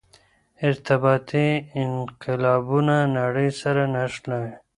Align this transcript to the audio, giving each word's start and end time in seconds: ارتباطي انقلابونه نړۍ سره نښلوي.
ارتباطي 0.67 1.47
انقلابونه 1.83 2.95
نړۍ 3.17 3.49
سره 3.61 3.81
نښلوي. 3.93 4.53